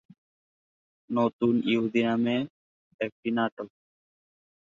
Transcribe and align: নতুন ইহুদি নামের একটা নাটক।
নতুন 1.09 1.53
ইহুদি 1.65 2.01
নামের 2.03 2.41
একটা 2.99 3.29
নাটক। 3.37 3.69